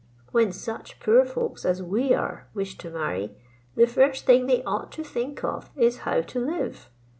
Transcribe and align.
When 0.31 0.51
such 0.51 0.99
poor 0.99 1.25
folks 1.27 1.63
as 1.63 1.83
we 1.83 2.11
are 2.11 2.47
wish 2.55 2.75
to 2.79 2.89
marry, 2.89 3.35
the 3.75 3.85
first 3.85 4.25
thing 4.25 4.47
they 4.47 4.63
ought 4.63 4.91
to 4.93 5.03
think 5.03 5.43
of, 5.43 5.69
is 5.75 5.99
how 5.99 6.21
to 6.21 6.39
live. 6.39 6.89